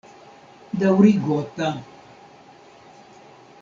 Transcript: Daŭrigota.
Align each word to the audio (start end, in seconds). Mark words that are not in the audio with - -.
Daŭrigota. 0.83 1.69